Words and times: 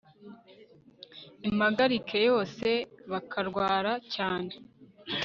impagarike 1.47 2.17
yose 2.29 2.69
bakarwara 3.11 3.91
cyane 4.13 4.51